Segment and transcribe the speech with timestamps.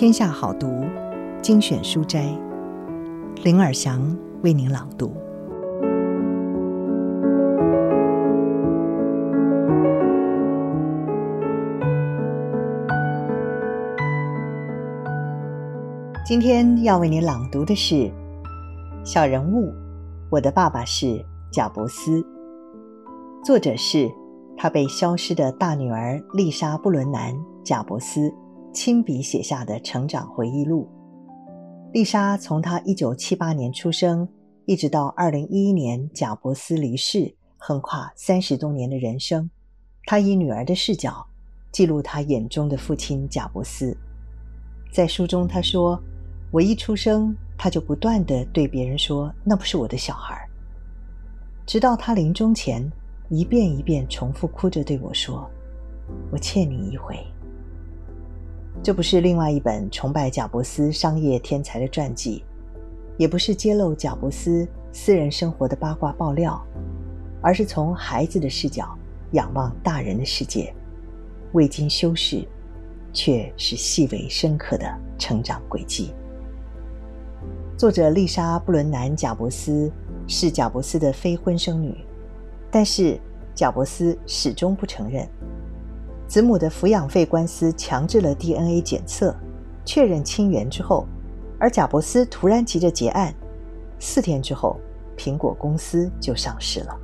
[0.00, 0.86] 天下好读
[1.42, 2.34] 精选书斋，
[3.44, 4.00] 林尔祥
[4.42, 5.12] 为您朗读。
[16.24, 17.94] 今天要为您朗读的是
[19.04, 19.70] 《小人物：
[20.30, 21.22] 我的爸爸是
[21.52, 22.22] 贾伯斯》，
[23.44, 24.10] 作者是
[24.56, 28.32] 他被消失的大女儿丽莎·布伦南·贾伯斯。
[28.72, 30.88] 亲笔写下的成长回忆录。
[31.92, 34.28] 丽莎从她1978年出生，
[34.64, 39.50] 一直到2011年贾伯斯离世，横跨三十多年的人生。
[40.04, 41.26] 她以女儿的视角
[41.72, 43.96] 记录她眼中的父亲贾伯斯。
[44.92, 46.00] 在书中，她说
[46.52, 50.48] ：“我一出生，他就不断的对别人说那不是我的小孩，
[51.66, 52.90] 直到他临终前，
[53.28, 55.48] 一遍一遍重复哭着对我说
[56.32, 57.16] ：‘我欠你一回。’”
[58.82, 62.42] 这不是另外一本崇拜贾伯斯商业天才的传记，
[63.18, 66.58] 也不是揭露贾伯斯私人生活的八卦爆料，
[67.42, 68.96] 而是从孩子的视角
[69.32, 70.74] 仰望大人的世界，
[71.52, 72.42] 未经修饰，
[73.12, 76.14] 却是细微深刻的成长轨迹。
[77.76, 79.92] 作者丽莎·布伦南·贾伯斯
[80.26, 81.94] 是贾伯斯的非婚生女，
[82.70, 83.20] 但是
[83.54, 85.28] 贾伯斯始终不承认。
[86.30, 89.34] 子母的抚养费官司强制了 DNA 检测，
[89.84, 91.04] 确认亲缘之后，
[91.58, 93.34] 而贾伯斯突然急着结案，
[93.98, 94.78] 四天之后，
[95.16, 96.96] 苹果公司就上市了。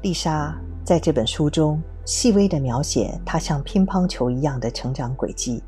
[0.00, 5.62] 丽莎在这本书中细微地描写她像乒乓球一样的成长轨迹，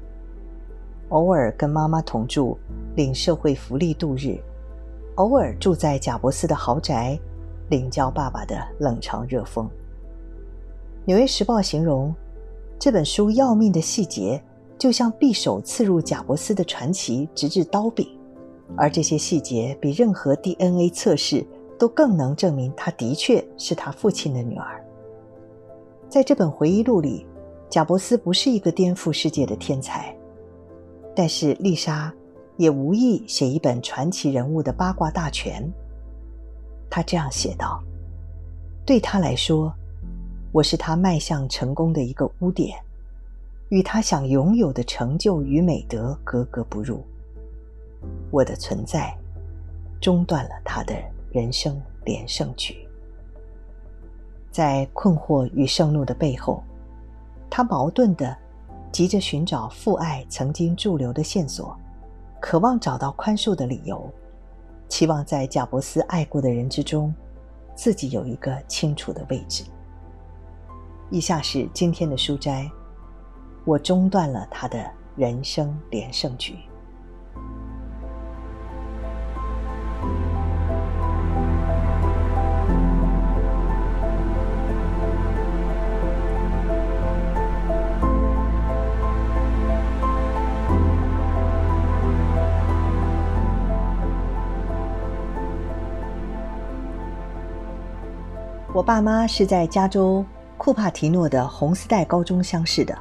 [1.11, 2.57] 偶尔跟妈妈同住，
[2.97, 4.41] 领社会福利度日；
[5.17, 7.21] 偶尔住在贾伯斯的豪宅，
[7.69, 9.67] 领教爸爸的冷嘲热讽。
[11.07, 12.15] 《纽约时报》形容
[12.79, 14.43] 这本书要命的细节，
[14.79, 18.09] 就像匕首刺入贾伯斯的传奇，直至刀柄。
[18.75, 21.47] 而这些细节比任何 DNA 测试
[21.79, 24.83] 都更能证明他的确是他父亲的女儿。
[26.09, 27.27] 在这本回忆录里，
[27.69, 30.17] 贾伯斯不是一个颠覆世界的天才，
[31.15, 32.11] 但是丽莎
[32.57, 35.71] 也无意写一本传奇人物的八卦大全。
[36.89, 37.83] 她这样写道
[38.87, 39.71] ：“对他来说。”
[40.55, 42.79] 我是他迈向成功的一个污点，
[43.71, 47.03] 与他想拥有的成就与美德格格不入。
[48.31, 49.13] 我的存在
[50.01, 50.95] 中断了他的
[51.33, 52.87] 人生连胜局。
[54.53, 56.63] 在困惑与盛怒的背后，
[57.51, 58.37] 他矛盾的
[58.93, 61.77] 急着寻找父爱曾经驻留的线索，
[62.41, 64.09] 渴望找到宽恕的理由，
[64.89, 67.13] 期望在贾伯斯爱过的人之中，
[67.75, 69.65] 自己有一个清楚的位置。
[71.11, 72.69] 以下是今天的书斋，
[73.65, 74.85] 我中断了他的
[75.15, 76.57] 人生连胜局。
[98.73, 100.25] 我爸妈是在加州。
[100.65, 102.99] 库帕提诺的红丝带高中相识的，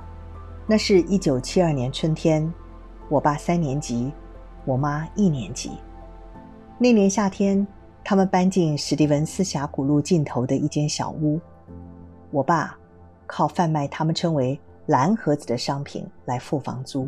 [0.68, 2.54] 那是一九七二年春天，
[3.08, 4.12] 我爸三年级，
[4.66, 5.72] 我妈一年级。
[6.78, 7.66] 那年夏天，
[8.04, 11.40] 他们搬进史蒂文斯峡谷路尽头的一间小屋。
[12.32, 12.78] 我爸
[13.26, 17.08] 靠贩卖他们称为“蓝盒子”的商品来付房租，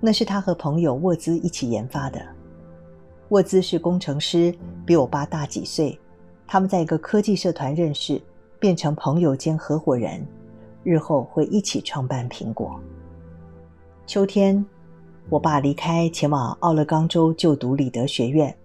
[0.00, 2.20] 那是他和朋友沃兹一起研发的。
[3.30, 5.98] 沃兹是工程师，比我爸大几岁。
[6.46, 8.20] 他们在一个科技社团认识。
[8.58, 10.26] 变成朋友兼合伙人，
[10.82, 12.78] 日后会一起创办苹果。
[14.06, 14.64] 秋天，
[15.28, 18.56] 我爸离开，前往奥勒冈州就读里德学院。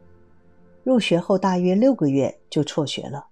[0.84, 3.28] 入学后大约六个月就辍学了。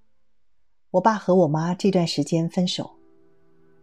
[0.92, 2.92] 我爸和我妈这段时间分手，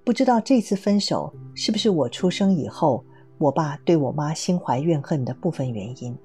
[0.04, 3.04] 不知道这次分手是不是我出生以后，
[3.38, 6.16] 我爸对我妈心怀怨恨的部分原因。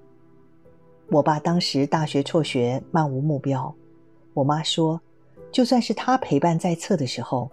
[1.09, 3.73] 我爸当时大学辍学，漫无目标。
[4.35, 5.01] 我妈说。
[5.53, 7.49] 就算是他陪伴在侧的时候，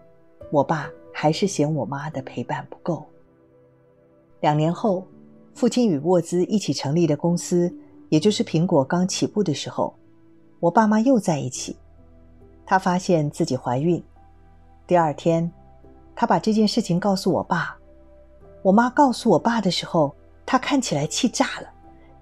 [0.50, 3.06] 我爸还是嫌我妈的陪伴不够。
[4.40, 5.06] 两年后，
[5.52, 7.70] 父亲与沃兹一起成立的公司，
[8.08, 9.94] 也就是苹果刚起步的时候，
[10.60, 11.76] 我爸妈又在一起。
[12.64, 14.02] 她发现自己怀孕，
[14.86, 15.52] 第二天，
[16.16, 17.76] 她把这件事情告诉我爸。
[18.62, 20.14] 我妈告诉我爸的时候，
[20.46, 21.68] 他看起来气炸了，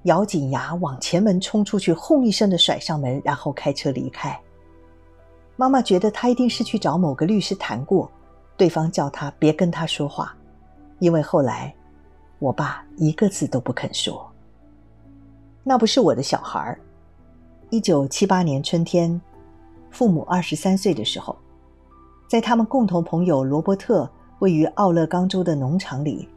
[0.05, 4.37] 咬紧牙往前门冲出去，轰一声的甩上门，然后开车离开。
[5.61, 8.09] 妈妈觉得他一定是去找某个律师谈过，
[8.57, 10.33] 对方叫他别跟他说话，
[11.01, 11.75] 因为后来
[12.39, 14.31] 我爸一个字都不肯说。
[15.65, 16.79] 那不是我的小孩儿。
[17.71, 19.21] 一九七八年春天，
[19.91, 21.37] 父母二十三岁的时候，
[22.29, 24.09] 在他们共同朋友罗伯特
[24.39, 26.29] 位于奥勒冈州的农场里，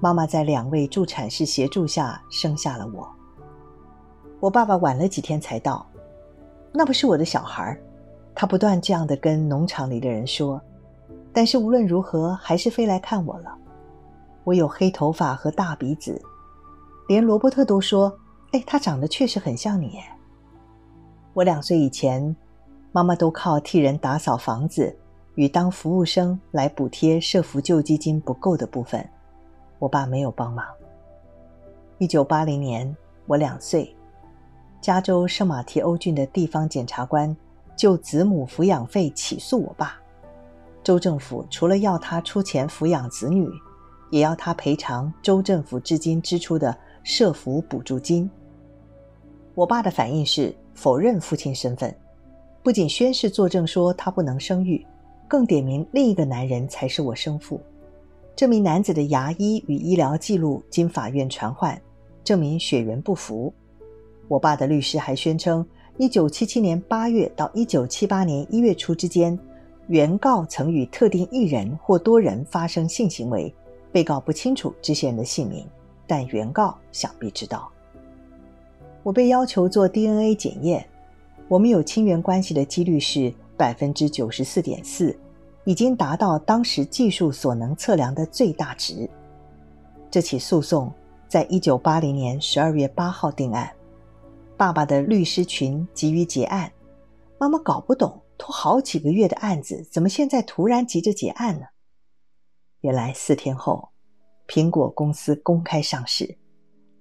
[0.00, 3.06] 妈妈在两位助产士协助下生下了我。
[4.40, 5.86] 我爸爸晚了几天才到，
[6.72, 7.78] 那不是我的小孩儿。
[8.40, 10.62] 他不断这样的跟农场里的人说，
[11.32, 13.52] 但是无论如何，还是飞来看我了。
[14.44, 16.22] 我有黑头发和大鼻子，
[17.08, 18.16] 连罗伯特都说
[18.54, 19.98] ：“哎，他长得确实很像你。”
[21.34, 22.36] 我两岁以前，
[22.92, 24.96] 妈妈都靠替人打扫房子
[25.34, 29.04] 与当服务生来补贴社福救济金不够的部分，
[29.80, 30.64] 我爸没有帮忙。
[31.98, 32.96] 一九八零年，
[33.26, 33.92] 我两岁，
[34.80, 37.36] 加州圣马提欧郡的地方检察官
[37.78, 39.98] 就子母抚养费起诉我爸，
[40.84, 43.48] 州政府除了要他出钱抚养子女。
[44.10, 48.26] 也要他赔偿州政府至今支出的社福补助金。
[49.54, 51.94] 我爸的反应是否认父亲身份，
[52.62, 54.82] 不仅宣誓作证说他不能生育，
[55.28, 57.60] 更点名另一个男人才是我生父。
[58.34, 61.78] 这名男子的牙医与医疗记录经法院传唤，
[62.24, 63.52] 证明血缘不符。
[64.26, 65.62] 我爸的律师还宣称，
[65.98, 69.36] 一九七七年八月到一九七八年一月初之间，
[69.88, 73.52] 原告曾与特定一人或多人发生性行为。
[73.90, 75.66] 被告不清楚这些人的姓名，
[76.06, 77.68] 但原告想必知道。
[79.02, 80.86] 我被要求做 DNA 检验，
[81.48, 85.18] 我们有亲缘关系的几率是百分之九十四点四，
[85.64, 89.08] 已经达到当时技术所能测量的最大值。
[90.10, 90.92] 这起诉讼
[91.26, 93.68] 在一九八零年十二月八号定案，
[94.58, 96.72] 爸爸的律师群急于结案，
[97.38, 101.66] 妈妈搞不懂，拖好几个月的案子，怎么现在突然急着结案呢？
[102.80, 103.88] 原来四天后，
[104.48, 106.36] 苹果公司公开上市，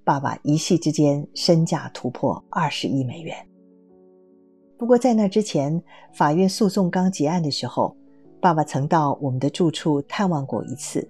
[0.04, 3.36] 爸爸一夕之间身价突破二十亿美元。
[4.78, 5.84] 不过在那之前，
[6.14, 7.98] 法院诉讼刚结案的时候，
[8.40, 11.10] 爸爸曾到我们的住处探望过一次。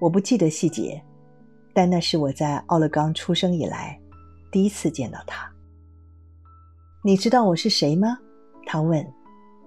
[0.00, 1.02] 我不记得细节，
[1.74, 4.00] 但那是我在奥勒冈出生以来
[4.50, 5.50] 第一次见到他。
[7.02, 8.18] 你知道我是谁吗？
[8.66, 9.06] 他问，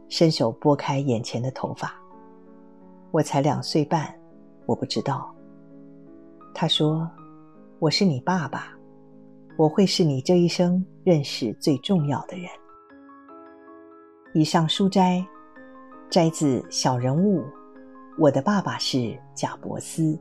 [0.10, 1.94] 伸手拨开眼前的头发。
[3.12, 4.13] 我才两岁半，
[4.66, 5.33] 我不知道。
[6.54, 7.10] 他说
[7.80, 8.74] ：“我是你爸爸，
[9.57, 12.48] 我会是你这一生认识最重要的人。”
[14.34, 15.25] 以上书摘
[16.10, 17.42] 摘自《小人物》，
[18.18, 20.19] 我的爸爸是贾伯斯，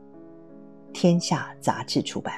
[0.93, 2.33] 天下杂志出版。